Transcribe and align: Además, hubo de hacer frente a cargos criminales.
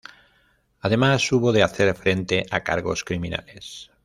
Además, 0.79 1.31
hubo 1.31 1.51
de 1.51 1.61
hacer 1.61 1.93
frente 1.93 2.47
a 2.49 2.63
cargos 2.63 3.03
criminales. 3.03 3.91